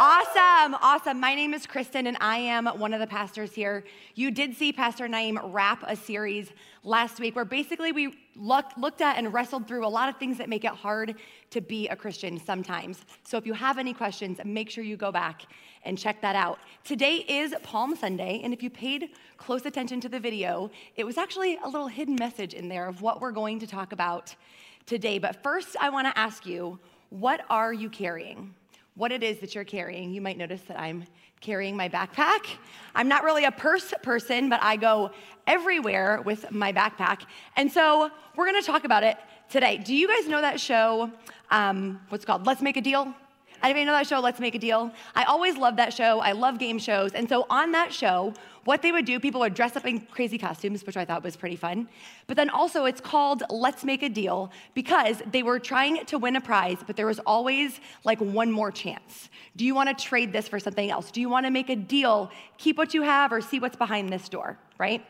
[0.00, 1.20] Awesome, awesome.
[1.20, 3.84] My name is Kristin, and I am one of the pastors here.
[4.16, 6.50] You did see Pastor Naeem wrap a series
[6.82, 10.36] last week where basically we looked, looked at and wrestled through a lot of things
[10.38, 11.14] that make it hard
[11.50, 13.04] to be a Christian sometimes.
[13.22, 15.42] So if you have any questions, make sure you go back
[15.84, 16.58] and check that out.
[16.82, 21.18] Today is Palm Sunday, and if you paid close attention to the video, it was
[21.18, 24.34] actually a little hidden message in there of what we're going to talk about
[24.86, 25.20] today.
[25.20, 26.80] But first, I want to ask you,
[27.10, 28.54] what are you carrying?
[28.96, 30.12] What it is that you're carrying.
[30.12, 31.04] You might notice that I'm
[31.40, 32.46] carrying my backpack.
[32.94, 35.10] I'm not really a purse person, but I go
[35.46, 37.22] everywhere with my backpack.
[37.56, 39.16] And so we're gonna talk about it
[39.50, 39.78] today.
[39.78, 41.10] Do you guys know that show?
[41.50, 42.46] Um, what's called?
[42.46, 43.12] Let's Make a Deal?
[43.62, 44.92] Anybody know that show, Let's Make a Deal?
[45.14, 46.20] I always love that show.
[46.20, 47.12] I love game shows.
[47.12, 48.34] And so on that show,
[48.64, 51.36] what they would do, people would dress up in crazy costumes, which I thought was
[51.36, 51.88] pretty fun.
[52.26, 56.36] But then also, it's called Let's Make a Deal because they were trying to win
[56.36, 59.28] a prize, but there was always like one more chance.
[59.56, 61.10] Do you want to trade this for something else?
[61.10, 64.08] Do you want to make a deal, keep what you have, or see what's behind
[64.08, 65.04] this door, right?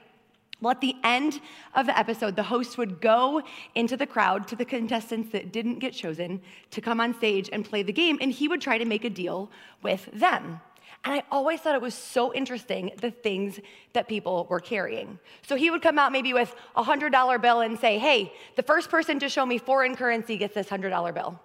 [0.61, 1.41] Well, at the end
[1.74, 3.42] of the episode, the host would go
[3.74, 6.40] into the crowd to the contestants that didn't get chosen
[6.70, 9.11] to come on stage and play the game, and he would try to make a
[9.11, 9.50] deal
[9.83, 10.61] with them.
[11.05, 13.61] And I always thought it was so interesting the things
[13.92, 15.19] that people were carrying.
[15.47, 18.91] So he would come out maybe with a $100 bill and say, Hey, the first
[18.91, 21.39] person to show me foreign currency gets this $100 bill.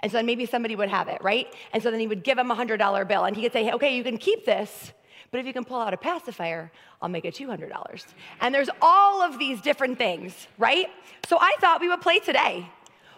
[0.00, 1.46] And so then maybe somebody would have it, right?
[1.72, 3.96] And so then he would give him a $100 bill and he could say, Okay,
[3.96, 4.92] you can keep this
[5.32, 6.70] but if you can pull out a pacifier,
[7.00, 8.04] I'll make it $200.
[8.42, 10.86] And there's all of these different things, right?
[11.26, 12.68] So I thought we would play today.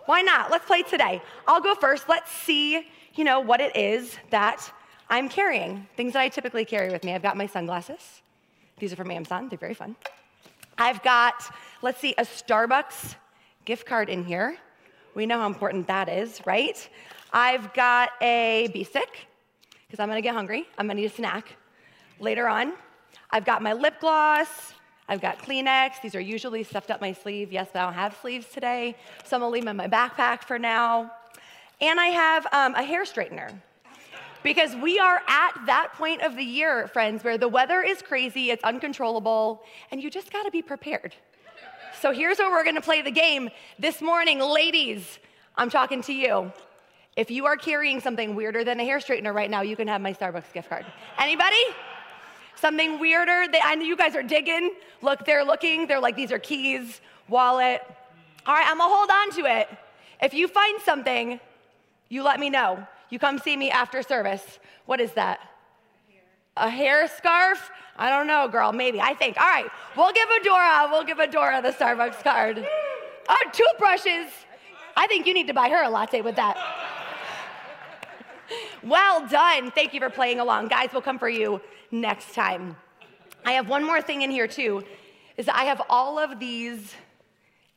[0.07, 0.51] Why not?
[0.51, 1.21] Let's play today.
[1.47, 2.09] I'll go first.
[2.09, 2.87] Let's see,
[3.17, 4.73] you know, what it is that
[5.09, 5.87] I'm carrying.
[5.97, 7.15] Things that I typically carry with me.
[7.15, 8.23] I've got my sunglasses.
[8.79, 9.49] These are from Amazon.
[9.49, 9.97] They're very fun.
[10.77, 11.35] I've got,
[11.83, 13.15] let's see, a Starbucks
[13.65, 14.57] gift card in here.
[15.15, 16.89] We know how important that is, right?
[17.33, 19.27] I've got a bee stick
[19.87, 20.67] because I'm gonna get hungry.
[20.77, 21.57] I'm gonna need a snack
[22.19, 22.73] later on.
[23.31, 24.73] I've got my lip gloss.
[25.09, 26.01] I've got Kleenex.
[26.03, 27.53] These are usually stuffed up my sleeve.
[27.53, 30.43] Yes, but I don't have sleeves today, so I'm gonna leave them in my backpack
[30.45, 31.13] for now.
[31.81, 33.53] And I have um, a hair straightener.
[34.45, 38.51] Because we are at that point of the year, friends, where the weather is crazy,
[38.51, 41.15] it's uncontrollable, and you just gotta be prepared.
[42.01, 43.49] So here's where we're gonna play the game.
[43.79, 45.19] This morning, ladies,
[45.57, 46.53] I'm talking to you.
[47.17, 50.03] If you are carrying something weirder than a hair straightener right now, you can have
[50.03, 50.85] my Starbucks gift card.
[51.19, 51.65] Anybody?
[52.57, 54.75] Something weirder that I know you guys are digging.
[55.01, 55.87] Look, they're looking.
[55.87, 57.81] They're like, these are keys, wallet.
[58.45, 59.69] All right, I'm gonna hold on to it.
[60.21, 61.41] If you find something,
[62.11, 62.87] you let me know.
[63.15, 64.59] You come see me after service.
[64.87, 65.39] What is that?
[66.57, 67.71] A hair scarf?
[67.97, 68.73] I don't know, girl.
[68.73, 69.01] Maybe.
[69.01, 69.37] I think.
[69.37, 69.71] All right.
[69.97, 70.91] We'll give Adora.
[70.91, 72.67] We'll give Adora the Starbucks card.
[73.29, 74.33] Oh, toothbrushes.
[74.97, 76.59] I think you need to buy her a latte with that.
[78.83, 79.71] well done.
[79.71, 80.67] Thank you for playing along.
[80.67, 81.61] Guys, we'll come for you
[81.93, 82.75] next time.
[83.45, 84.83] I have one more thing in here too,
[85.37, 86.93] is I have all of these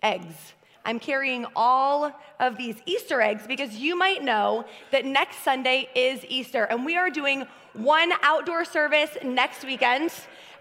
[0.01, 0.55] eggs.
[0.87, 6.23] I'm carrying all of these Easter eggs because you might know that next Sunday is
[6.29, 10.11] Easter and we are doing one outdoor service next weekend.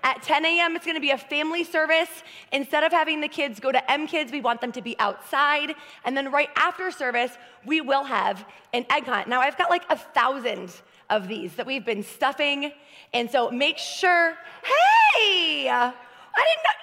[0.03, 2.09] At 10 a.m., it's gonna be a family service.
[2.51, 5.77] Instead of having the kids go to M Kids, we want them to be outside.
[6.05, 7.31] And then right after service,
[7.65, 9.29] we will have an egg hunt.
[9.29, 10.73] Now, I've got like a thousand
[11.09, 12.73] of these that we've been stuffing.
[13.15, 15.93] And so make sure, hey, I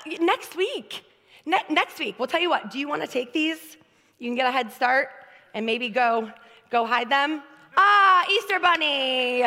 [0.06, 1.04] didn't know, next week,
[1.46, 3.78] ne- next week, we'll tell you what, do you wanna take these?
[4.20, 5.10] You can get a head start
[5.54, 6.32] and maybe go,
[6.70, 7.44] go hide them.
[7.76, 9.42] Ah, Easter Bunny.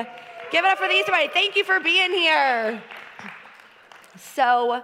[0.51, 1.29] Give it up for the Easter Bunny.
[1.29, 2.83] Thank you for being here.
[4.19, 4.83] So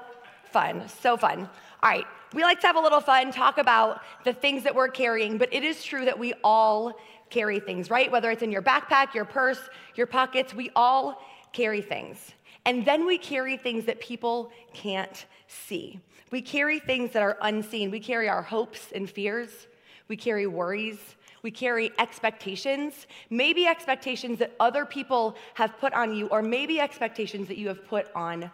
[0.50, 1.48] fun, so fun.
[1.82, 4.88] All right, we like to have a little fun, talk about the things that we're
[4.88, 6.94] carrying, but it is true that we all
[7.30, 8.10] carry things, right?
[8.10, 9.58] Whether it's in your backpack, your purse,
[9.94, 11.22] your pockets, we all
[11.52, 12.32] carry things.
[12.64, 15.98] And then we carry things that people can't see.
[16.32, 17.92] We carry things that are unseen.
[17.92, 19.68] We carry our hopes and fears.
[20.08, 20.98] We carry worries.
[21.42, 27.48] We carry expectations, maybe expectations that other people have put on you, or maybe expectations
[27.48, 28.50] that you have put on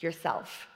[0.00, 0.68] yourself.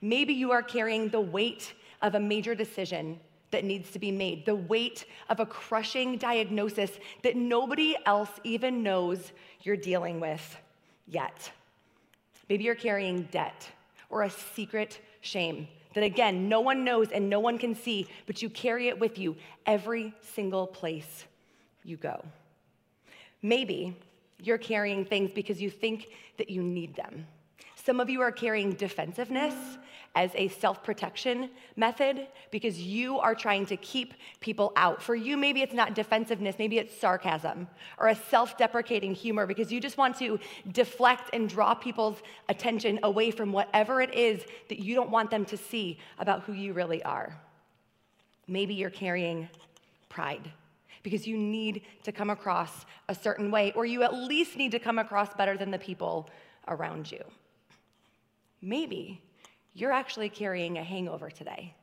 [0.00, 3.20] Maybe you are carrying the weight of a major decision
[3.50, 8.82] that needs to be made, the weight of a crushing diagnosis that nobody else even
[8.82, 10.56] knows you're dealing with
[11.06, 11.52] yet.
[12.48, 13.68] Maybe you're carrying debt
[14.08, 18.42] or a secret shame that, again, no one knows and no one can see, but
[18.42, 19.36] you carry it with you
[19.66, 21.26] every single place
[21.84, 22.24] you go.
[23.42, 23.96] Maybe
[24.38, 26.08] you're carrying things because you think
[26.38, 27.26] that you need them.
[27.84, 29.54] Some of you are carrying defensiveness
[30.14, 35.02] as a self protection method because you are trying to keep people out.
[35.02, 37.66] For you, maybe it's not defensiveness, maybe it's sarcasm
[37.98, 40.38] or a self deprecating humor because you just want to
[40.70, 45.44] deflect and draw people's attention away from whatever it is that you don't want them
[45.46, 47.36] to see about who you really are.
[48.46, 49.48] Maybe you're carrying
[50.08, 50.52] pride
[51.02, 54.78] because you need to come across a certain way, or you at least need to
[54.78, 56.30] come across better than the people
[56.68, 57.24] around you.
[58.62, 59.20] Maybe
[59.74, 61.74] you're actually carrying a hangover today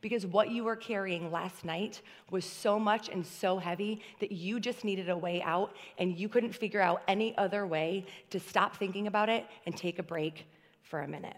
[0.00, 2.00] because what you were carrying last night
[2.30, 6.28] was so much and so heavy that you just needed a way out and you
[6.28, 10.46] couldn't figure out any other way to stop thinking about it and take a break
[10.82, 11.36] for a minute.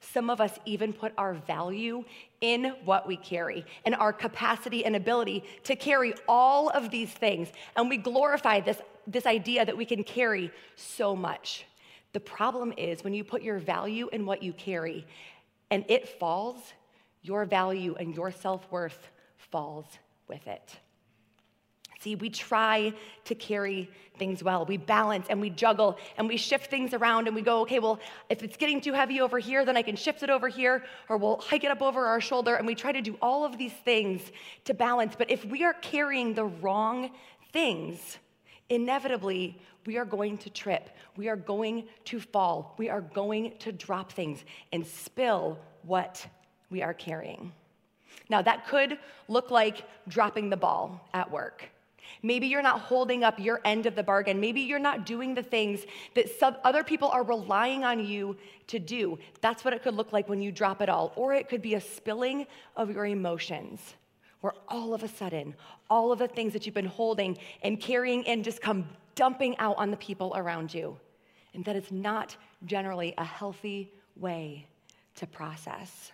[0.00, 2.04] Some of us even put our value
[2.40, 7.48] in what we carry and our capacity and ability to carry all of these things.
[7.76, 11.66] And we glorify this, this idea that we can carry so much.
[12.12, 15.06] The problem is when you put your value in what you carry
[15.70, 16.56] and it falls,
[17.22, 19.86] your value and your self worth falls
[20.28, 20.76] with it.
[22.00, 22.94] See, we try
[23.26, 24.64] to carry things well.
[24.64, 28.00] We balance and we juggle and we shift things around and we go, okay, well,
[28.30, 31.18] if it's getting too heavy over here, then I can shift it over here or
[31.18, 32.54] we'll hike it up over our shoulder.
[32.54, 34.22] And we try to do all of these things
[34.64, 35.14] to balance.
[35.16, 37.10] But if we are carrying the wrong
[37.52, 38.16] things,
[38.70, 40.90] inevitably we are going to trip.
[41.16, 42.74] We are going to fall.
[42.78, 46.26] We are going to drop things and spill what
[46.70, 47.52] we are carrying.
[48.28, 48.98] Now, that could
[49.28, 51.68] look like dropping the ball at work.
[52.22, 54.40] Maybe you're not holding up your end of the bargain.
[54.40, 55.80] Maybe you're not doing the things
[56.14, 58.36] that some other people are relying on you
[58.66, 59.18] to do.
[59.40, 61.12] That's what it could look like when you drop it all.
[61.16, 62.46] Or it could be a spilling
[62.76, 63.80] of your emotions,
[64.40, 65.54] where all of a sudden,
[65.88, 69.76] all of the things that you've been holding and carrying in just come dumping out
[69.78, 70.96] on the people around you.
[71.54, 74.66] And that is not generally a healthy way
[75.16, 76.12] to process.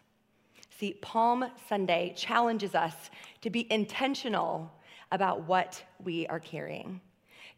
[0.78, 2.94] See, Palm Sunday challenges us
[3.42, 4.72] to be intentional
[5.12, 7.00] about what we are carrying.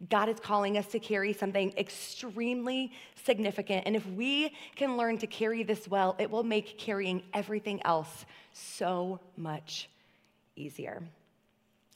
[0.09, 2.93] God is calling us to carry something extremely
[3.25, 3.85] significant.
[3.87, 8.25] And if we can learn to carry this well, it will make carrying everything else
[8.53, 9.89] so much
[10.55, 11.03] easier.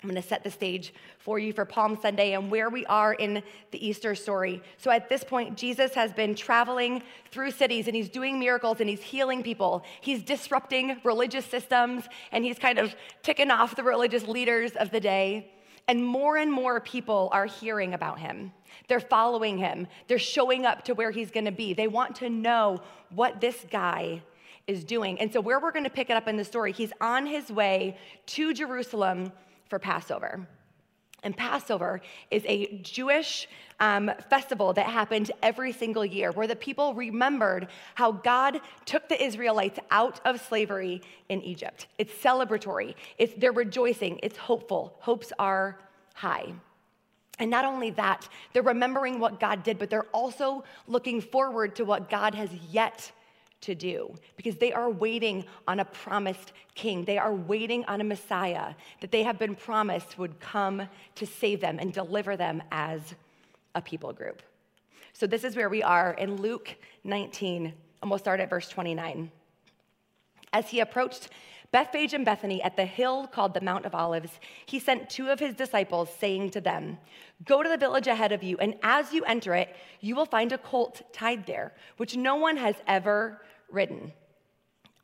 [0.02, 3.12] I'm going to set the stage for you for Palm Sunday and where we are
[3.14, 3.40] in
[3.70, 4.60] the Easter story.
[4.76, 8.90] So, at this point, Jesus has been traveling through cities and he's doing miracles and
[8.90, 9.84] he's healing people.
[10.00, 14.98] He's disrupting religious systems and he's kind of ticking off the religious leaders of the
[14.98, 15.52] day.
[15.86, 18.52] And more and more people are hearing about him.
[18.88, 21.74] They're following him, they're showing up to where he's going to be.
[21.74, 22.80] They want to know
[23.10, 24.22] what this guy
[24.66, 25.20] is doing.
[25.20, 27.50] And so, where we're going to pick it up in the story, he's on his
[27.52, 29.32] way to Jerusalem
[29.72, 30.46] for Passover.
[31.22, 33.48] And Passover is a Jewish
[33.80, 39.24] um, festival that happened every single year where the people remembered how God took the
[39.24, 41.00] Israelites out of slavery
[41.30, 41.86] in Egypt.
[41.96, 44.94] It's celebratory, it's, they're rejoicing, it's hopeful.
[44.98, 45.78] Hopes are
[46.12, 46.52] high.
[47.38, 51.86] And not only that, they're remembering what God did, but they're also looking forward to
[51.86, 53.10] what God has yet
[53.62, 57.04] to do because they are waiting on a promised king.
[57.04, 61.60] They are waiting on a Messiah that they have been promised would come to save
[61.60, 63.00] them and deliver them as
[63.74, 64.42] a people group.
[65.14, 69.30] So, this is where we are in Luke 19, and we'll start at verse 29.
[70.52, 71.28] As he approached
[71.72, 74.32] Bethphage and Bethany at the hill called the Mount of Olives,
[74.66, 76.98] he sent two of his disciples, saying to them,
[77.44, 80.52] Go to the village ahead of you, and as you enter it, you will find
[80.52, 83.40] a colt tied there, which no one has ever
[83.72, 84.12] ridden.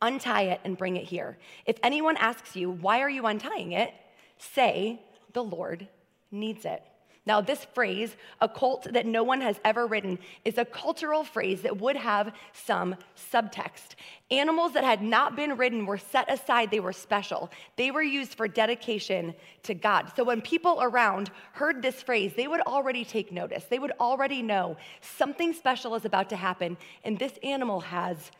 [0.00, 1.38] Untie it and bring it here.
[1.66, 3.92] If anyone asks you, Why are you untying it?
[4.38, 5.00] say,
[5.32, 5.88] The Lord
[6.30, 6.82] needs it.
[7.28, 11.60] Now, this phrase, a colt that no one has ever ridden, is a cultural phrase
[11.60, 12.96] that would have some
[13.30, 13.96] subtext.
[14.30, 17.50] Animals that had not been ridden were set aside, they were special.
[17.76, 19.34] They were used for dedication
[19.64, 20.10] to God.
[20.16, 23.64] So when people around heard this phrase, they would already take notice.
[23.64, 28.30] They would already know something special is about to happen, and this animal has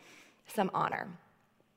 [0.51, 1.07] some honor.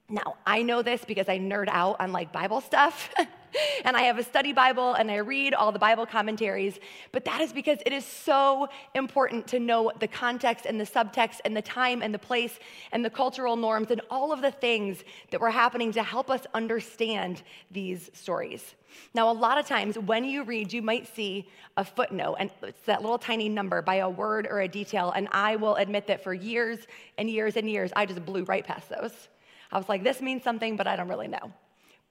[0.09, 3.13] Now, I know this because I nerd out on like Bible stuff.
[3.85, 6.79] and I have a study Bible and I read all the Bible commentaries,
[7.13, 11.41] but that is because it is so important to know the context and the subtext
[11.45, 12.59] and the time and the place
[12.93, 16.43] and the cultural norms and all of the things that were happening to help us
[16.55, 18.75] understand these stories.
[19.15, 22.83] Now, a lot of times when you read, you might see a footnote, and it's
[22.85, 25.13] that little tiny number by a word or a detail.
[25.13, 26.79] And I will admit that for years
[27.17, 29.13] and years and years, I just blew right past those.
[29.71, 31.53] I was like, this means something, but I don't really know.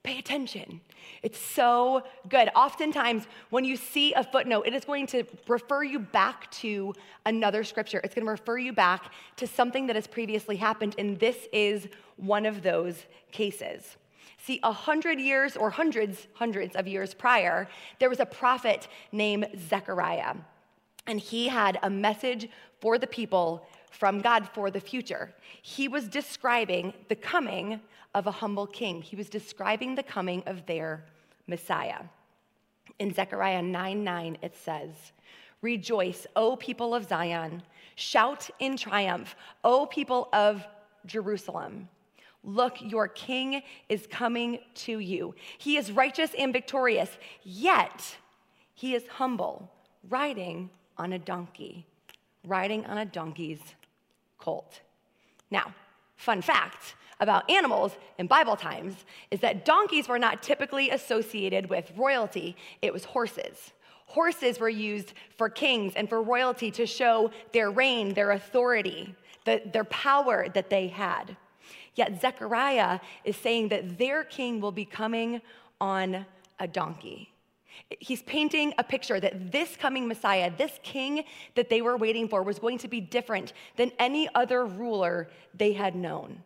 [0.04, 0.80] Pay attention.
[1.22, 2.50] It's so good.
[2.56, 6.92] Oftentimes, when you see a footnote, it is going to refer you back to
[7.24, 8.00] another scripture.
[8.02, 11.86] It's going to refer you back to something that has previously happened, and this is
[12.16, 13.96] one of those cases.
[14.44, 17.68] See, a hundred years or hundreds, hundreds of years prior,
[18.00, 20.34] there was a prophet named Zechariah,
[21.06, 22.48] and he had a message
[22.80, 25.32] for the people from God for the future.
[25.60, 27.80] He was describing the coming
[28.14, 29.02] of a humble king.
[29.02, 31.04] He was describing the coming of their
[31.46, 32.00] Messiah.
[32.98, 34.90] In Zechariah 9 9, it says,
[35.60, 37.62] Rejoice, O people of Zion.
[37.94, 40.66] Shout in triumph, O people of
[41.06, 41.88] Jerusalem.
[42.44, 45.34] Look, your king is coming to you.
[45.58, 47.10] He is righteous and victorious,
[47.44, 48.16] yet
[48.74, 49.70] he is humble,
[50.08, 51.86] riding on a donkey,
[52.44, 53.60] riding on a donkey's
[54.42, 54.80] colt.
[55.50, 55.72] Now,
[56.16, 58.94] fun fact about animals in Bible times
[59.30, 63.72] is that donkeys were not typically associated with royalty, it was horses.
[64.06, 69.62] Horses were used for kings and for royalty to show their reign, their authority, the,
[69.72, 71.36] their power that they had.
[71.94, 75.40] Yet Zechariah is saying that their king will be coming
[75.80, 76.26] on
[76.58, 77.31] a donkey.
[78.00, 81.24] He's painting a picture that this coming Messiah, this king
[81.54, 85.72] that they were waiting for, was going to be different than any other ruler they
[85.72, 86.42] had known.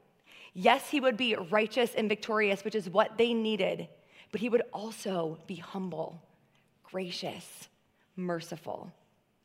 [0.54, 3.88] Yes, he would be righteous and victorious, which is what they needed,
[4.32, 6.22] but he would also be humble,
[6.82, 7.68] gracious,
[8.16, 8.90] merciful,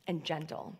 [0.06, 0.74] and gentle.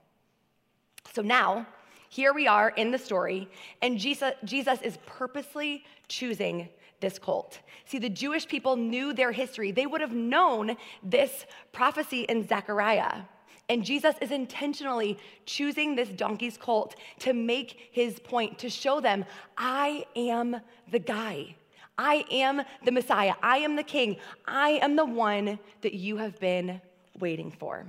[1.12, 1.66] So now,
[2.08, 3.48] here we are in the story,
[3.80, 6.68] and Jesus, Jesus is purposely choosing
[7.02, 7.58] this colt.
[7.84, 9.70] See, the Jewish people knew their history.
[9.72, 13.24] They would have known this prophecy in Zechariah.
[13.68, 19.26] And Jesus is intentionally choosing this donkey's colt to make his point, to show them,
[19.58, 20.56] I am
[20.90, 21.56] the guy.
[21.98, 23.34] I am the Messiah.
[23.42, 24.16] I am the king.
[24.46, 26.80] I am the one that you have been
[27.18, 27.86] waiting for.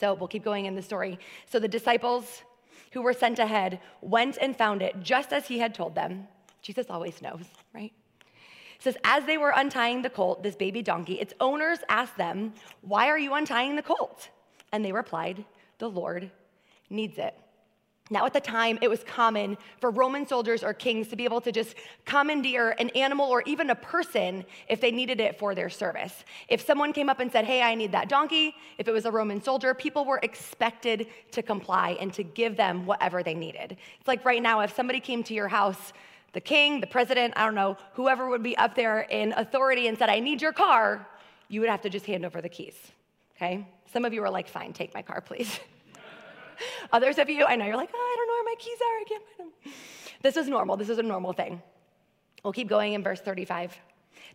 [0.00, 1.18] So we'll keep going in the story.
[1.50, 2.42] So the disciples
[2.92, 6.26] who were sent ahead went and found it just as he had told them.
[6.62, 7.92] Jesus always knows, right?
[8.76, 12.54] It says, as they were untying the colt, this baby donkey, its owners asked them,
[12.80, 14.28] Why are you untying the colt?
[14.72, 15.44] And they replied,
[15.78, 16.30] The Lord
[16.88, 17.36] needs it.
[18.10, 21.40] Now, at the time, it was common for Roman soldiers or kings to be able
[21.40, 25.70] to just commandeer an animal or even a person if they needed it for their
[25.70, 26.24] service.
[26.48, 29.10] If someone came up and said, Hey, I need that donkey, if it was a
[29.10, 33.78] Roman soldier, people were expected to comply and to give them whatever they needed.
[33.98, 35.92] It's like right now, if somebody came to your house
[36.32, 39.98] the king, the president, I don't know, whoever would be up there in authority and
[39.98, 41.06] said, I need your car,
[41.48, 42.74] you would have to just hand over the keys,
[43.36, 43.66] okay?
[43.92, 45.60] Some of you are like, fine, take my car, please.
[46.92, 48.98] Others of you, I know you're like, oh, I don't know where my keys are,
[48.98, 49.72] I can't find them.
[50.22, 51.60] This is normal, this is a normal thing.
[52.42, 53.78] We'll keep going in verse 35.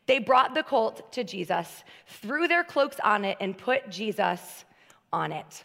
[0.05, 4.65] They brought the colt to Jesus, threw their cloaks on it, and put Jesus
[5.11, 5.63] on it.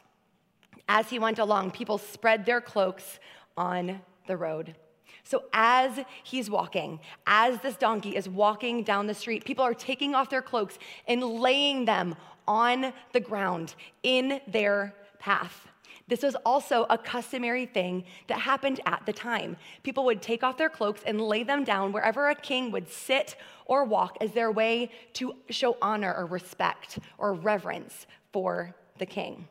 [0.89, 3.21] As he went along, people spread their cloaks
[3.57, 4.75] on the road.
[5.25, 10.15] So, as he's walking, as this donkey is walking down the street, people are taking
[10.15, 15.69] off their cloaks and laying them on the ground in their path.
[16.09, 19.57] This was also a customary thing that happened at the time.
[19.83, 23.37] People would take off their cloaks and lay them down wherever a king would sit
[23.67, 29.47] or walk as their way to show honor or respect or reverence for the king.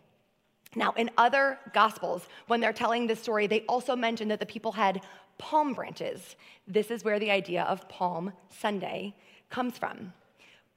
[0.75, 4.71] Now, in other gospels, when they're telling this story, they also mention that the people
[4.71, 5.01] had
[5.41, 6.35] palm branches.
[6.67, 9.15] This is where the idea of Palm Sunday
[9.49, 10.13] comes from.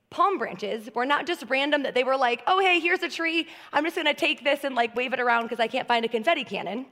[0.08, 3.46] Palm branches were not just random that they were like, oh, hey, here's a tree.
[3.74, 6.08] I'm just gonna take this and like wave it around because I can't find a
[6.08, 6.86] confetti cannon.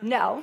[0.00, 0.42] No.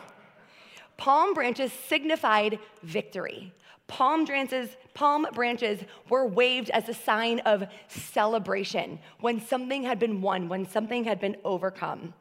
[0.95, 3.51] Palm branches signified victory.
[3.87, 10.21] Palm branches, palm branches were waved as a sign of celebration when something had been
[10.21, 12.13] won, when something had been overcome.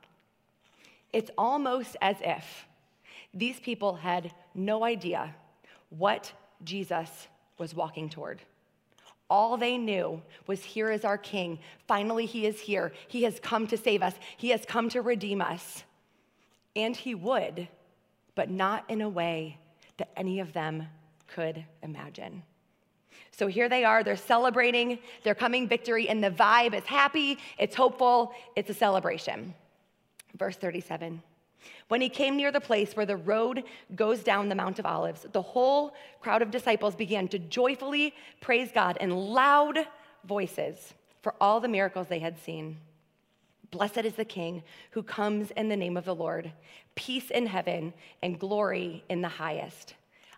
[1.13, 2.67] It's almost as if
[3.35, 5.35] these people had no idea
[5.91, 8.41] what Jesus was walking toward.
[9.31, 11.59] All they knew was, Here is our King.
[11.87, 12.93] Finally, He is here.
[13.09, 15.85] He has come to save us, He has come to redeem us.
[16.77, 17.69] And He would,
[18.35, 19.59] but not in a way
[19.97, 20.87] that any of them
[21.27, 22.43] could imagine.
[23.31, 27.75] So here they are, they're celebrating their coming victory, and the vibe is happy, it's
[27.75, 29.55] hopeful, it's a celebration.
[30.37, 31.21] Verse 37.
[31.89, 35.27] When he came near the place where the road goes down the Mount of Olives,
[35.33, 39.79] the whole crowd of disciples began to joyfully praise God in loud
[40.25, 42.79] voices for all the miracles they had seen.
[43.71, 46.53] Blessed is the King who comes in the name of the Lord,
[46.95, 47.93] peace in heaven
[48.23, 49.95] and glory in the highest.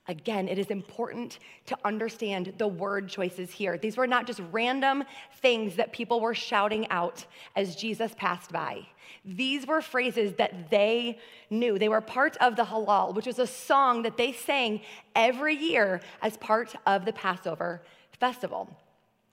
[0.08, 3.76] Again, it is important to understand the word choices here.
[3.76, 5.02] These were not just random
[5.40, 7.25] things that people were shouting out
[7.56, 8.86] as Jesus passed by.
[9.25, 11.18] These were phrases that they
[11.50, 11.78] knew.
[11.78, 14.80] They were part of the Hallel, which was a song that they sang
[15.16, 17.82] every year as part of the Passover
[18.18, 18.70] festival.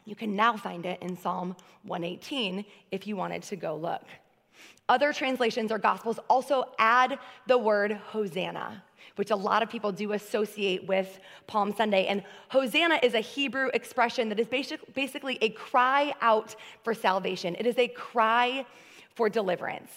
[0.05, 4.03] You can now find it in Psalm 118 if you wanted to go look.
[4.89, 8.83] Other translations or gospels also add the word Hosanna
[9.15, 12.07] which a lot of people do associate with Palm Sunday.
[12.07, 17.55] And Hosanna is a Hebrew expression that is basic, basically a cry out for salvation,
[17.59, 18.65] it is a cry
[19.15, 19.91] for deliverance.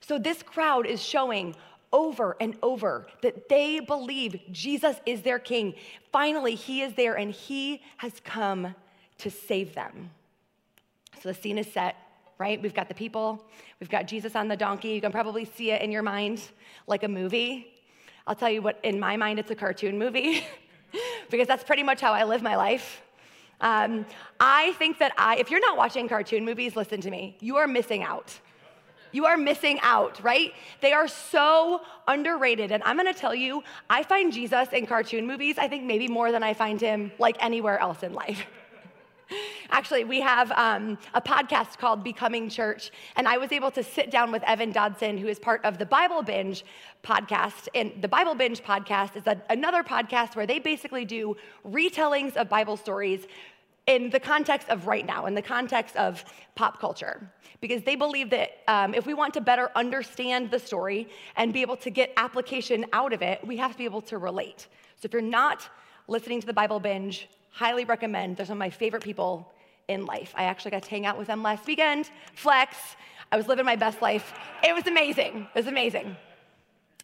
[0.00, 1.56] So this crowd is showing
[1.92, 5.74] over and over that they believe Jesus is their king.
[6.12, 8.74] Finally, he is there and he has come
[9.18, 10.10] to save them.
[11.22, 11.96] So the scene is set,
[12.38, 12.60] right?
[12.60, 13.44] We've got the people,
[13.80, 14.88] we've got Jesus on the donkey.
[14.88, 16.42] You can probably see it in your mind
[16.86, 17.66] like a movie.
[18.26, 20.44] I'll tell you what, in my mind, it's a cartoon movie
[21.30, 23.02] because that's pretty much how I live my life.
[23.60, 24.06] Um,
[24.40, 27.66] I think that I, if you're not watching cartoon movies, listen to me, you are
[27.66, 28.32] missing out.
[29.12, 30.52] You are missing out, right?
[30.80, 32.72] They are so underrated.
[32.72, 36.32] And I'm gonna tell you, I find Jesus in cartoon movies, I think maybe more
[36.32, 38.44] than I find him like anywhere else in life.
[39.70, 44.10] Actually, we have um, a podcast called Becoming Church, and I was able to sit
[44.10, 46.64] down with Evan Dodson, who is part of the Bible Binge
[47.02, 47.68] podcast.
[47.74, 52.48] And the Bible Binge podcast is a, another podcast where they basically do retellings of
[52.48, 53.26] Bible stories
[53.86, 58.30] in the context of right now, in the context of pop culture, because they believe
[58.30, 62.10] that um, if we want to better understand the story and be able to get
[62.16, 64.68] application out of it, we have to be able to relate.
[64.96, 65.68] So if you're not
[66.08, 68.36] listening to the Bible Binge, highly recommend.
[68.36, 69.52] They're some of my favorite people
[69.86, 70.34] in life.
[70.36, 72.76] I actually got to hang out with them last weekend, flex.
[73.30, 74.34] I was living my best life.
[74.64, 75.46] It was amazing.
[75.54, 76.16] It was amazing.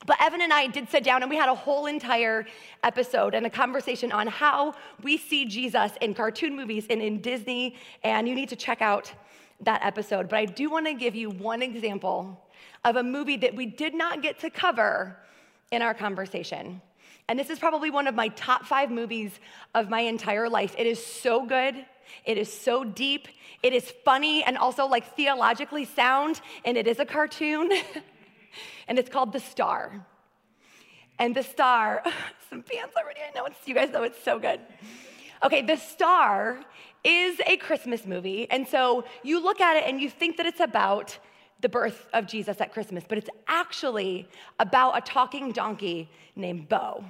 [0.07, 2.47] But Evan and I did sit down and we had a whole entire
[2.83, 7.77] episode and a conversation on how we see Jesus in cartoon movies and in Disney.
[8.03, 9.13] And you need to check out
[9.61, 10.29] that episode.
[10.29, 12.43] But I do want to give you one example
[12.85, 15.17] of a movie that we did not get to cover
[15.71, 16.81] in our conversation.
[17.31, 19.31] And this is probably one of my top five movies
[19.73, 20.75] of my entire life.
[20.77, 21.77] It is so good.
[22.25, 23.29] It is so deep.
[23.63, 26.41] It is funny and also like theologically sound.
[26.65, 27.71] And it is a cartoon.
[28.89, 30.05] and it's called The Star.
[31.21, 32.03] And The Star,
[32.51, 34.59] some fans already, I know it's, you guys know it's so good.
[35.45, 36.59] Okay, The Star
[37.05, 38.51] is a Christmas movie.
[38.51, 41.17] And so you look at it and you think that it's about
[41.61, 44.27] the birth of Jesus at Christmas, but it's actually
[44.59, 47.05] about a talking donkey named Bo.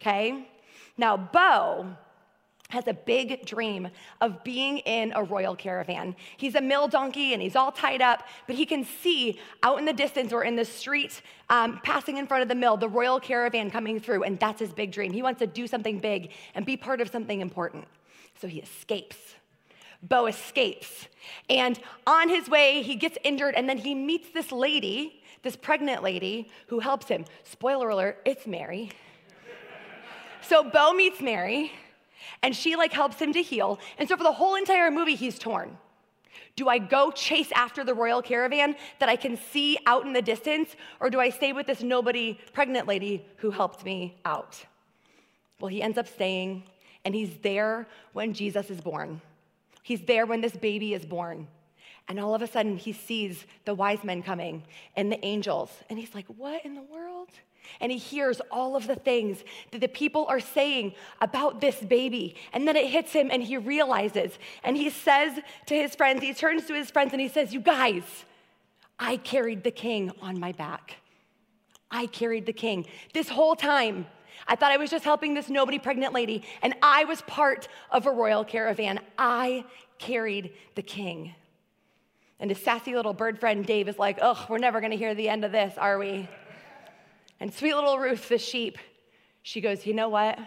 [0.00, 0.48] Okay?
[0.96, 1.96] Now, Bo
[2.70, 3.88] has a big dream
[4.20, 6.14] of being in a royal caravan.
[6.36, 9.84] He's a mill donkey and he's all tied up, but he can see out in
[9.84, 13.20] the distance or in the street, um, passing in front of the mill, the royal
[13.20, 15.12] caravan coming through, and that's his big dream.
[15.12, 17.86] He wants to do something big and be part of something important.
[18.40, 19.16] So he escapes.
[20.02, 21.08] Bo escapes.
[21.50, 26.02] And on his way, he gets injured, and then he meets this lady, this pregnant
[26.02, 27.26] lady, who helps him.
[27.44, 28.92] Spoiler alert, it's Mary.
[30.42, 31.72] So Bo meets Mary
[32.42, 33.78] and she like helps him to heal.
[33.98, 35.76] And so for the whole entire movie, he's torn.
[36.56, 40.22] Do I go chase after the royal caravan that I can see out in the
[40.22, 44.64] distance, or do I stay with this nobody pregnant lady who helped me out?
[45.60, 46.64] Well, he ends up staying,
[47.04, 49.20] and he's there when Jesus is born.
[49.82, 51.46] He's there when this baby is born.
[52.10, 54.64] And all of a sudden, he sees the wise men coming
[54.96, 57.28] and the angels, and he's like, What in the world?
[57.80, 62.34] and he hears all of the things that the people are saying about this baby.
[62.52, 64.32] And then it hits him and he realizes.
[64.64, 67.60] And he says to his friends, he turns to his friends and he says, You
[67.60, 68.02] guys,
[68.98, 70.96] I carried the king on my back.
[71.90, 72.86] I carried the king.
[73.14, 74.06] This whole time,
[74.48, 78.06] I thought I was just helping this nobody pregnant lady, and I was part of
[78.06, 79.00] a royal caravan.
[79.18, 79.64] I
[79.98, 81.34] carried the king.
[82.40, 85.28] And his sassy little bird friend Dave is like, ugh, we're never gonna hear the
[85.28, 86.26] end of this, are we?
[87.38, 88.78] And sweet little Ruth, the sheep,
[89.42, 90.38] she goes, you know what?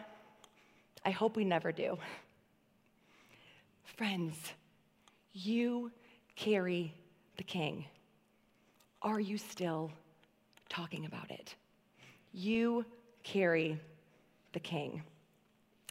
[1.06, 1.97] I hope we never do.
[3.84, 4.36] Friends,
[5.34, 5.91] you
[6.36, 6.95] carry
[7.38, 7.86] the king.
[9.03, 9.91] Are you still
[10.69, 11.56] talking about it?
[12.32, 12.86] You
[13.23, 13.79] carry
[14.53, 15.03] the king.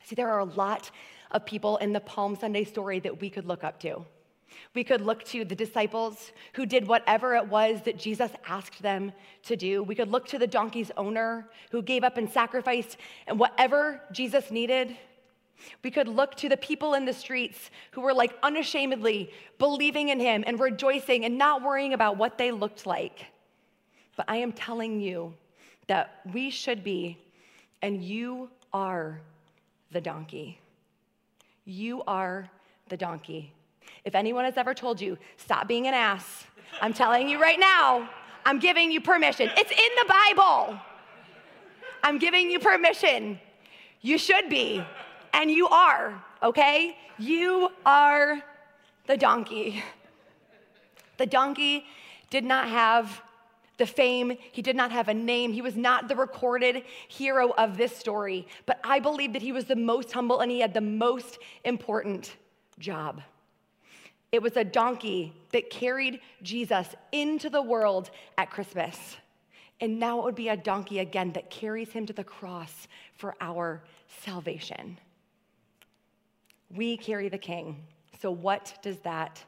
[0.04, 0.90] See, there are a lot
[1.30, 4.04] of people in the Palm Sunday story that we could look up to.
[4.74, 9.12] We could look to the disciples who did whatever it was that Jesus asked them
[9.44, 9.82] to do.
[9.82, 14.50] We could look to the donkey's owner who gave up and sacrificed and whatever Jesus
[14.50, 14.96] needed.
[15.84, 20.18] We could look to the people in the streets who were like unashamedly believing in
[20.18, 23.26] him and rejoicing and not worrying about what they looked like.
[24.16, 25.34] But I am telling you
[25.86, 27.18] that we should be,
[27.80, 29.20] and you are
[29.90, 30.58] the donkey.
[31.64, 32.48] You are
[32.88, 33.52] the donkey.
[34.04, 36.44] If anyone has ever told you, stop being an ass,
[36.80, 38.08] I'm telling you right now,
[38.44, 39.50] I'm giving you permission.
[39.56, 40.80] It's in the Bible.
[42.02, 43.38] I'm giving you permission.
[44.00, 44.84] You should be,
[45.32, 46.96] and you are, okay?
[47.18, 48.42] You are
[49.06, 49.82] the donkey.
[51.18, 51.84] The donkey
[52.30, 53.22] did not have
[53.78, 54.36] the fame.
[54.50, 55.52] He did not have a name.
[55.52, 58.46] He was not the recorded hero of this story.
[58.66, 62.36] But I believe that he was the most humble and he had the most important
[62.78, 63.22] job.
[64.32, 69.16] It was a donkey that carried Jesus into the world at Christmas.
[69.80, 73.34] And now it would be a donkey again that carries him to the cross for
[73.40, 73.82] our
[74.22, 74.98] salvation.
[76.74, 77.84] We carry the king.
[78.20, 79.42] So, what does that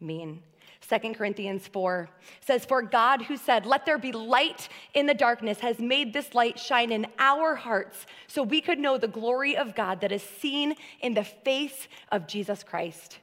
[0.00, 0.40] mean?
[0.88, 2.08] 2 Corinthians 4
[2.40, 6.34] says, For God, who said, Let there be light in the darkness, has made this
[6.34, 10.22] light shine in our hearts so we could know the glory of God that is
[10.22, 13.18] seen in the face of Jesus Christ.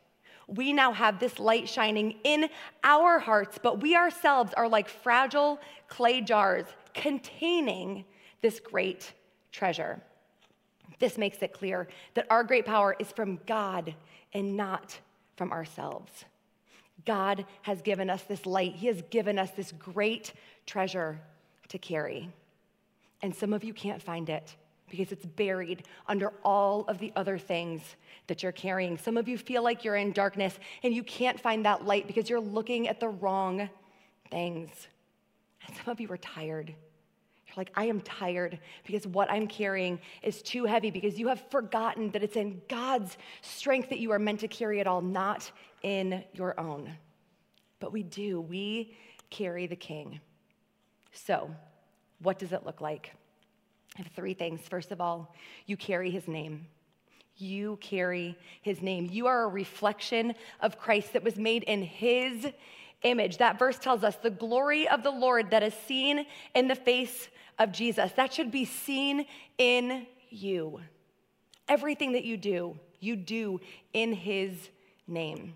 [0.55, 2.49] We now have this light shining in
[2.83, 8.05] our hearts, but we ourselves are like fragile clay jars containing
[8.41, 9.13] this great
[9.51, 10.01] treasure.
[10.99, 13.95] This makes it clear that our great power is from God
[14.33, 14.99] and not
[15.35, 16.25] from ourselves.
[17.05, 20.33] God has given us this light, He has given us this great
[20.65, 21.21] treasure
[21.69, 22.29] to carry.
[23.21, 24.55] And some of you can't find it
[24.89, 27.81] because it's buried under all of the other things
[28.27, 28.97] that you're carrying.
[28.97, 32.29] Some of you feel like you're in darkness and you can't find that light because
[32.29, 33.69] you're looking at the wrong
[34.29, 34.69] things.
[35.67, 36.69] And some of you are tired.
[36.69, 41.41] You're like, I am tired because what I'm carrying is too heavy because you have
[41.49, 45.51] forgotten that it's in God's strength that you are meant to carry it all, not
[45.81, 46.91] in your own.
[47.79, 48.95] But we do, we
[49.29, 50.19] carry the king.
[51.11, 51.49] So,
[52.21, 53.13] what does it look like?
[53.99, 54.61] Have three things.
[54.61, 55.35] First of all,
[55.65, 56.65] you carry his name.
[57.35, 59.09] You carry his name.
[59.11, 62.47] You are a reflection of Christ that was made in his
[63.03, 63.39] image.
[63.39, 67.27] That verse tells us the glory of the Lord that is seen in the face
[67.57, 68.13] of Jesus.
[68.13, 69.25] That should be seen
[69.57, 70.79] in you.
[71.67, 73.59] Everything that you do, you do
[73.91, 74.69] in his
[75.09, 75.55] name.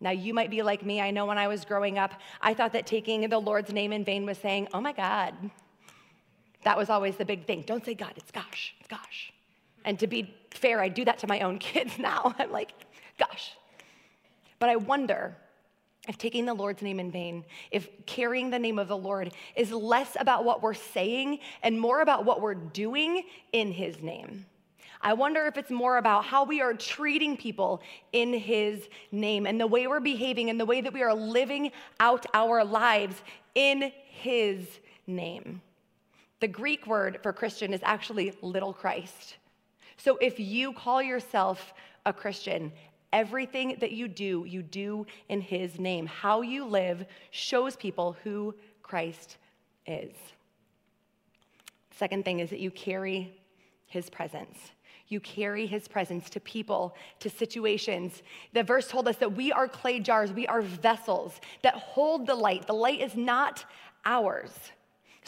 [0.00, 1.02] Now, you might be like me.
[1.02, 4.02] I know when I was growing up, I thought that taking the Lord's name in
[4.02, 5.34] vain was saying, oh my God.
[6.66, 7.62] That was always the big thing.
[7.64, 9.32] Don't say God, it's gosh, it's gosh.
[9.84, 12.34] And to be fair, I do that to my own kids now.
[12.40, 12.72] I'm like,
[13.20, 13.52] gosh.
[14.58, 15.36] But I wonder
[16.08, 19.70] if taking the Lord's name in vain, if carrying the name of the Lord is
[19.70, 24.44] less about what we're saying and more about what we're doing in his name.
[25.00, 27.80] I wonder if it's more about how we are treating people
[28.12, 31.70] in His name and the way we're behaving and the way that we are living
[32.00, 33.22] out our lives
[33.54, 34.66] in His
[35.06, 35.60] name.
[36.40, 39.36] The Greek word for Christian is actually little Christ.
[39.96, 41.72] So if you call yourself
[42.04, 42.72] a Christian,
[43.12, 46.06] everything that you do, you do in His name.
[46.06, 49.38] How you live shows people who Christ
[49.86, 50.14] is.
[51.90, 53.34] Second thing is that you carry
[53.86, 54.58] His presence.
[55.08, 58.22] You carry his presence to people, to situations.
[58.52, 62.34] The verse told us that we are clay jars, we are vessels that hold the
[62.34, 62.66] light.
[62.66, 63.64] The light is not
[64.04, 64.50] ours.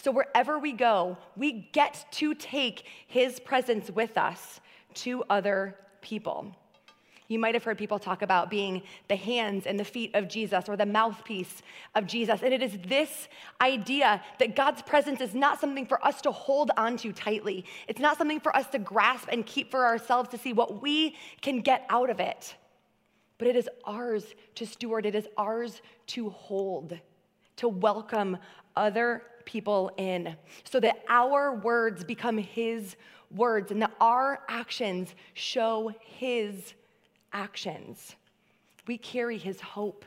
[0.02, 4.60] So wherever we go, we get to take his presence with us
[4.94, 6.54] to other people.
[7.26, 10.66] You might have heard people talk about being the hands and the feet of Jesus
[10.66, 11.62] or the mouthpiece
[11.94, 12.42] of Jesus.
[12.42, 13.28] And it is this
[13.60, 17.66] idea that God's presence is not something for us to hold onto tightly.
[17.86, 21.16] It's not something for us to grasp and keep for ourselves to see what we
[21.42, 22.54] can get out of it.
[23.36, 26.98] But it is ours to steward, it is ours to hold,
[27.56, 28.38] to welcome
[28.74, 32.96] other people in so that our words become His
[33.34, 36.74] words and that our actions show His
[37.32, 38.14] actions.
[38.86, 40.04] We carry His hope,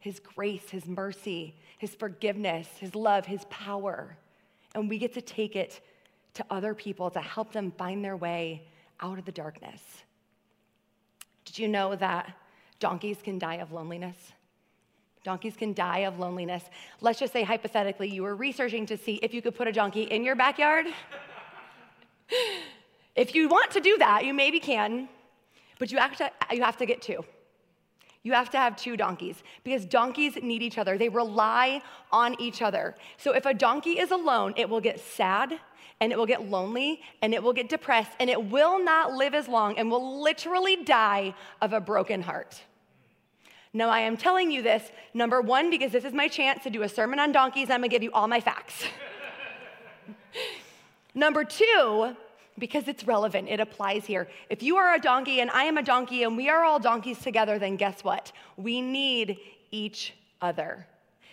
[0.00, 4.16] His grace, His mercy, His forgiveness, His love, His power.
[4.74, 5.80] And we get to take it
[6.34, 8.66] to other people to help them find their way
[9.00, 9.82] out of the darkness.
[11.44, 12.34] Did you know that
[12.78, 14.32] donkeys can die of loneliness?
[15.22, 16.64] Donkeys can die of loneliness.
[17.00, 20.04] Let's just say, hypothetically, you were researching to see if you could put a donkey
[20.04, 20.86] in your backyard.
[23.14, 25.08] if you want to do that, you maybe can,
[25.78, 27.22] but you to, you have to get two.
[28.22, 30.98] You have to have two donkeys because donkeys need each other.
[30.98, 32.94] They rely on each other.
[33.16, 35.58] So if a donkey is alone, it will get sad
[36.00, 39.34] and it will get lonely and it will get depressed and it will not live
[39.34, 42.62] as long and will literally die of a broken heart.
[43.72, 46.82] Now, I am telling you this, number one, because this is my chance to do
[46.82, 48.84] a sermon on donkeys, I'm gonna give you all my facts.
[51.14, 52.16] number two,
[52.58, 54.28] because it's relevant, it applies here.
[54.48, 57.20] If you are a donkey and I am a donkey and we are all donkeys
[57.20, 58.32] together, then guess what?
[58.56, 59.38] We need
[59.70, 60.86] each other.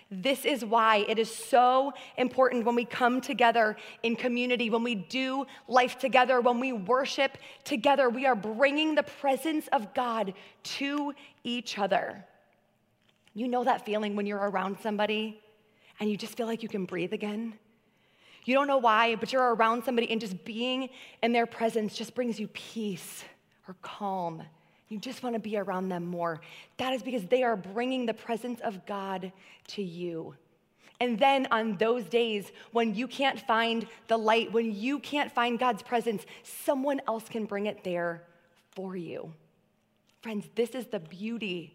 [0.09, 4.95] This is why it is so important when we come together in community, when we
[4.95, 11.13] do life together, when we worship together, we are bringing the presence of God to
[11.43, 12.23] each other.
[13.33, 15.41] You know that feeling when you're around somebody
[15.99, 17.53] and you just feel like you can breathe again?
[18.45, 20.87] You don't know why, but you're around somebody and just being
[21.21, 23.25] in their presence just brings you peace
[23.67, 24.41] or calm.
[24.89, 26.41] You just want to be around them more.
[26.77, 29.31] That is because they are bringing the presence of God
[29.69, 30.35] to you.
[30.99, 35.59] And then on those days when you can't find the light, when you can't find
[35.59, 38.23] God's presence, someone else can bring it there
[38.71, 39.33] for you.
[40.21, 41.73] Friends, this is the beauty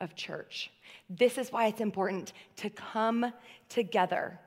[0.00, 0.70] of church.
[1.10, 3.32] This is why it's important to come
[3.68, 4.38] together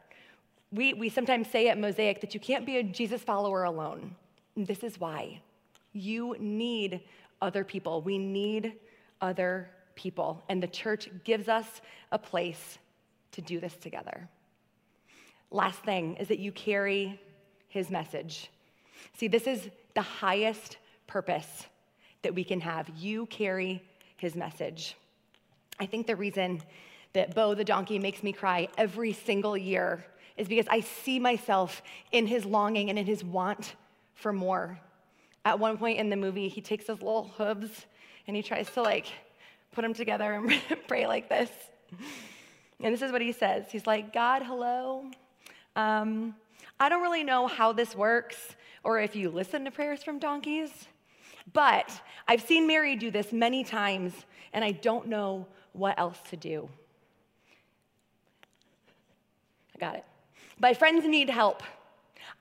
[0.75, 4.15] we, we sometimes say at Mosaic that you can't be a Jesus follower alone.
[4.57, 5.41] This is why.
[5.93, 7.01] You need
[7.41, 8.01] other people.
[8.01, 8.73] We need
[9.21, 10.43] other people.
[10.49, 12.77] And the church gives us a place
[13.33, 14.29] to do this together.
[15.51, 17.19] Last thing is that you carry
[17.67, 18.49] his message.
[19.17, 21.65] See, this is the highest purpose
[22.23, 22.89] that we can have.
[22.97, 23.83] You carry
[24.17, 24.95] his message.
[25.79, 26.61] I think the reason
[27.13, 30.05] that Bo the donkey makes me cry every single year
[30.37, 33.75] is because I see myself in his longing and in his want
[34.15, 34.79] for more.
[35.45, 37.85] At one point in the movie, he takes his little hooves
[38.27, 39.05] and he tries to like
[39.71, 40.51] put them together and
[40.87, 41.51] pray like this.
[42.81, 45.05] And this is what he says He's like, God, hello.
[45.75, 46.35] Um,
[46.79, 50.71] I don't really know how this works or if you listen to prayers from donkeys,
[51.53, 51.91] but
[52.27, 54.13] I've seen Mary do this many times
[54.51, 56.69] and I don't know what else to do.
[59.75, 60.05] I got it.
[60.59, 61.61] My friends need help.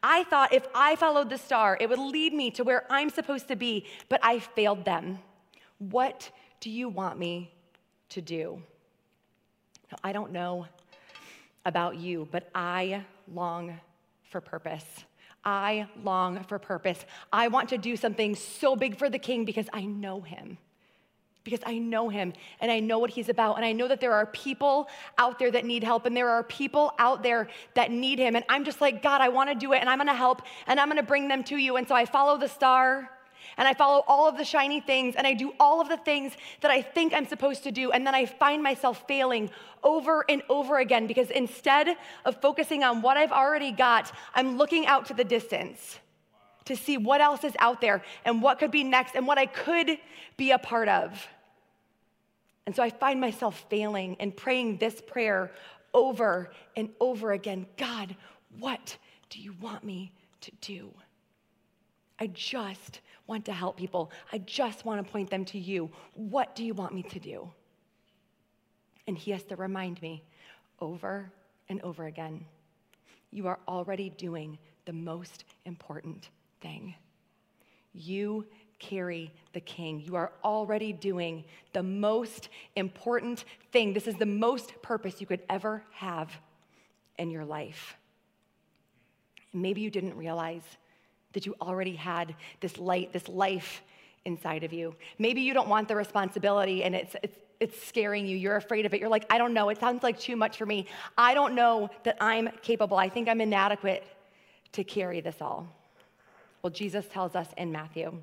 [0.02, 3.48] I thought if I followed the star, it would lead me to where I'm supposed
[3.48, 5.18] to be, but I failed them.
[5.78, 7.52] What do you want me
[8.10, 8.62] to do?
[9.90, 10.66] Now, I don't know
[11.64, 13.78] about you, but I long
[14.30, 14.84] for purpose.
[15.44, 17.04] I long for purpose.
[17.32, 20.58] I want to do something so big for the king because I know him
[21.44, 23.56] because I know him and I know what he's about.
[23.56, 26.42] And I know that there are people out there that need help and there are
[26.42, 28.34] people out there that need him.
[28.34, 30.42] And I'm just like, God, I want to do it and I'm going to help
[30.66, 31.76] and I'm going to bring them to you.
[31.76, 33.10] And so I follow the star
[33.56, 36.32] and I follow all of the shiny things and I do all of the things
[36.62, 37.92] that I think I'm supposed to do.
[37.92, 39.50] And then I find myself failing
[39.82, 44.86] over and over again because instead of focusing on what I've already got, I'm looking
[44.86, 45.98] out to the distance
[46.64, 49.46] to see what else is out there and what could be next and what I
[49.46, 49.98] could
[50.36, 51.28] be a part of.
[52.66, 55.50] And so I find myself failing and praying this prayer
[55.92, 58.16] over and over again God,
[58.58, 58.96] what
[59.30, 60.92] do you want me to do?
[62.18, 64.10] I just want to help people.
[64.32, 65.90] I just want to point them to you.
[66.14, 67.50] What do you want me to do?
[69.06, 70.22] And he has to remind me
[70.80, 71.30] over
[71.68, 72.44] and over again
[73.34, 76.28] you are already doing the most important
[76.60, 76.94] thing.
[77.92, 78.46] You
[78.90, 80.00] carry the king.
[80.00, 83.92] You are already doing the most important thing.
[83.92, 86.30] This is the most purpose you could ever have
[87.18, 87.96] in your life.
[89.52, 90.66] maybe you didn't realize
[91.32, 93.82] that you already had this light, this life
[94.24, 94.94] inside of you.
[95.18, 98.36] Maybe you don't want the responsibility and it's, it's, it's scaring you.
[98.36, 99.00] You're afraid of it.
[99.00, 99.68] You're like, I don't know.
[99.68, 100.86] It sounds like too much for me.
[101.16, 102.96] I don't know that I'm capable.
[102.96, 104.04] I think I'm inadequate
[104.72, 105.68] to carry this all.
[106.62, 108.22] Well, Jesus tells us in Matthew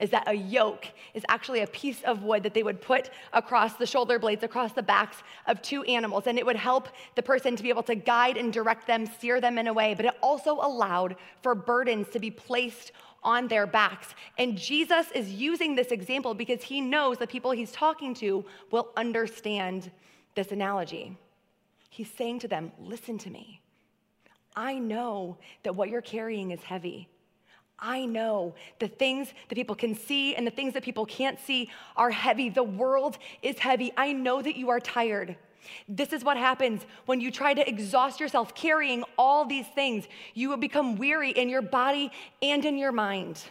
[0.00, 3.74] is that a yoke is actually a piece of wood that they would put across
[3.74, 6.26] the shoulder blades, across the backs of two animals.
[6.26, 9.40] And it would help the person to be able to guide and direct them, steer
[9.40, 9.94] them in a way.
[9.94, 14.14] But it also allowed for burdens to be placed on their backs.
[14.38, 18.90] And Jesus is using this example because he knows the people he's talking to will
[18.96, 19.90] understand
[20.34, 21.16] this analogy.
[21.90, 23.60] He's saying to them, Listen to me.
[24.54, 27.08] I know that what you're carrying is heavy.
[27.78, 31.70] I know the things that people can see and the things that people can't see
[31.96, 32.48] are heavy.
[32.48, 33.92] The world is heavy.
[33.96, 35.36] I know that you are tired.
[35.88, 40.06] This is what happens when you try to exhaust yourself carrying all these things.
[40.34, 42.10] You will become weary in your body
[42.40, 43.42] and in your mind.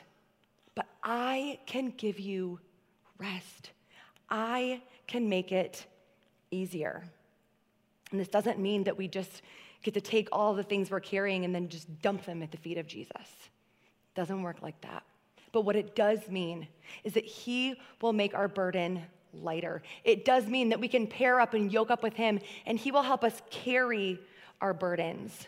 [0.76, 2.60] But I can give you
[3.18, 3.72] rest,
[4.30, 5.86] I can make it
[6.52, 7.04] easier.
[8.12, 9.42] And this doesn't mean that we just
[9.84, 12.58] get to take all the things we're carrying and then just dump them at the
[12.58, 13.28] feet of Jesus.
[14.16, 15.04] Doesn't work like that.
[15.52, 16.68] But what it does mean
[17.04, 19.84] is that He will make our burden lighter.
[20.04, 22.92] It does mean that we can pair up and yoke up with Him, and He
[22.92, 24.20] will help us carry
[24.62, 25.48] our burdens.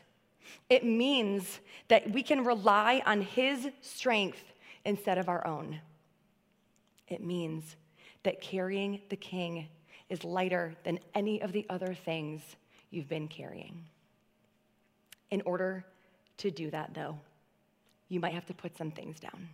[0.69, 4.43] It means that we can rely on His strength
[4.85, 5.79] instead of our own.
[7.07, 7.75] It means
[8.23, 9.67] that carrying the King
[10.09, 12.41] is lighter than any of the other things
[12.89, 13.85] you've been carrying.
[15.31, 15.85] In order
[16.37, 17.19] to do that, though,
[18.09, 19.49] you might have to put some things down.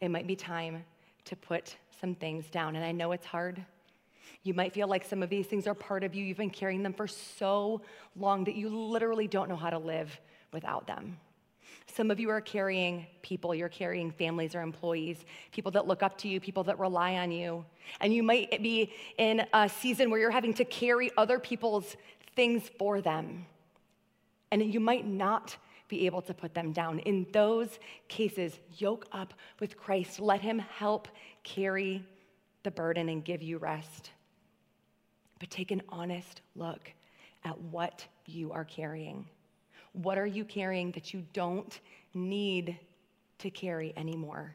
[0.00, 0.84] It might be time
[1.26, 2.76] to put some things down.
[2.76, 3.64] And I know it's hard.
[4.42, 6.24] You might feel like some of these things are part of you.
[6.24, 7.82] You've been carrying them for so
[8.16, 10.20] long that you literally don't know how to live
[10.52, 11.18] without them.
[11.94, 16.18] Some of you are carrying people, you're carrying families or employees, people that look up
[16.18, 17.64] to you, people that rely on you.
[18.00, 21.96] And you might be in a season where you're having to carry other people's
[22.36, 23.46] things for them.
[24.50, 25.56] And you might not
[25.88, 26.98] be able to put them down.
[27.00, 30.20] In those cases, yoke up with Christ.
[30.20, 31.08] Let Him help
[31.42, 32.04] carry
[32.62, 34.10] the burden and give you rest.
[35.38, 36.92] But take an honest look
[37.44, 39.26] at what you are carrying.
[39.92, 41.80] What are you carrying that you don't
[42.14, 42.78] need
[43.38, 44.54] to carry anymore?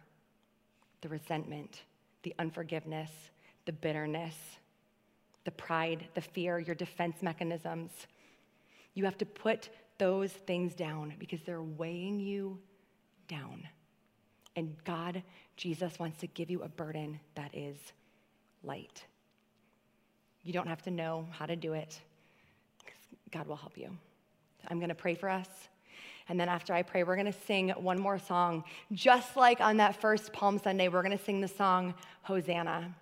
[1.01, 1.83] The resentment,
[2.23, 3.11] the unforgiveness,
[3.65, 4.35] the bitterness,
[5.45, 7.91] the pride, the fear, your defense mechanisms.
[8.93, 12.59] You have to put those things down because they're weighing you
[13.27, 13.67] down.
[14.55, 15.23] And God,
[15.57, 17.77] Jesus, wants to give you a burden that is
[18.63, 19.03] light.
[20.43, 21.99] You don't have to know how to do it,
[23.31, 23.89] God will help you.
[24.67, 25.47] I'm going to pray for us.
[26.29, 28.63] And then after I pray, we're going to sing one more song.
[28.93, 32.95] Just like on that first Palm Sunday, we're going to sing the song Hosanna.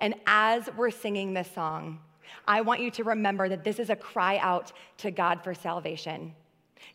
[0.00, 2.00] And as we're singing this song,
[2.46, 6.34] I want you to remember that this is a cry out to God for salvation.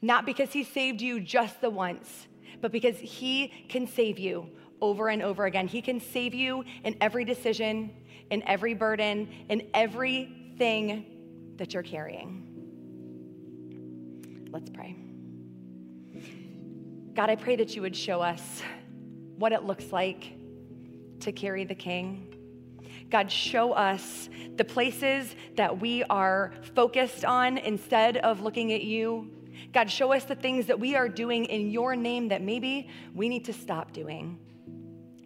[0.02, 2.28] Not because He saved you just the once,
[2.62, 4.50] but because He can save you
[4.82, 5.68] over and over again.
[5.68, 7.92] He can save you in every decision,
[8.30, 11.06] in every burden, in everything
[11.58, 12.50] that you're carrying.
[14.52, 14.96] Let's pray.
[17.14, 18.62] God, I pray that you would show us
[19.38, 20.34] what it looks like
[21.22, 22.33] to carry the King.
[23.14, 29.30] God, show us the places that we are focused on instead of looking at you.
[29.72, 33.30] God, show us the things that we are doing in your name that maybe we
[33.30, 34.40] need to stop doing.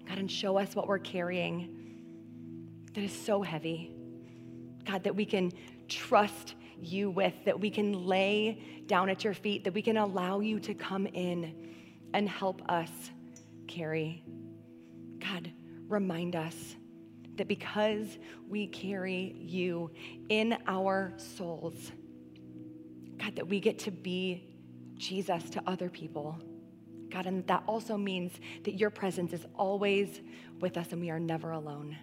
[0.06, 3.96] God, and show us what we're carrying that is so heavy.
[4.84, 5.54] God, that we can
[5.88, 10.42] trust you with, that we can lay down at your feet, that we can allow
[10.42, 11.56] you to come in
[12.14, 12.92] and help us
[13.66, 14.26] carry.
[15.22, 15.50] God,
[15.88, 16.76] remind us
[17.38, 19.92] that because we carry you
[20.30, 21.92] in our souls,
[23.18, 24.44] God, that we get to be
[24.98, 26.40] Jesus to other people.
[27.10, 30.22] God, and that also means that your presence is always
[30.60, 31.96] with us and we are never alone.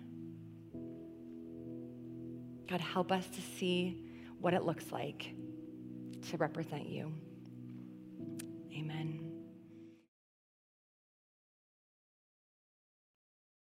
[2.69, 4.03] God, help us to see
[4.41, 5.35] what it looks like
[6.31, 7.13] to represent you.
[8.77, 9.24] Amen.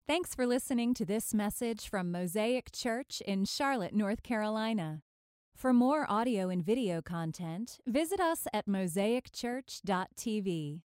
[0.08, 5.02] Thanks for listening to this message from Mosaic Church in Charlotte, North Carolina.
[5.56, 10.82] For more audio and video content, visit us at mosaicchurch.tv.